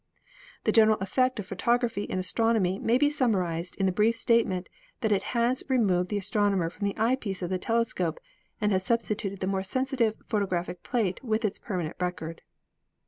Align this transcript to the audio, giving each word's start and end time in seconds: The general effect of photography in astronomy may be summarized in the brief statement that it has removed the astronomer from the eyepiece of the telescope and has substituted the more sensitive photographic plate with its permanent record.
The 0.63 0.71
general 0.71 0.97
effect 0.99 1.37
of 1.37 1.45
photography 1.45 2.05
in 2.05 2.17
astronomy 2.17 2.79
may 2.79 2.97
be 2.97 3.11
summarized 3.11 3.75
in 3.75 3.85
the 3.85 3.91
brief 3.91 4.15
statement 4.15 4.67
that 5.01 5.11
it 5.11 5.21
has 5.37 5.63
removed 5.69 6.09
the 6.09 6.17
astronomer 6.17 6.71
from 6.71 6.87
the 6.87 6.97
eyepiece 6.97 7.43
of 7.43 7.51
the 7.51 7.59
telescope 7.59 8.19
and 8.59 8.71
has 8.71 8.83
substituted 8.83 9.41
the 9.41 9.45
more 9.45 9.61
sensitive 9.61 10.15
photographic 10.27 10.81
plate 10.81 11.23
with 11.23 11.45
its 11.45 11.59
permanent 11.59 11.97
record. 11.99 12.41